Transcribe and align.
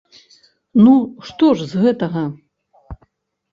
Ну, 0.83 0.93
што 1.29 1.45
ж 1.61 1.69
з 1.75 1.85
гэтага? 1.85 2.25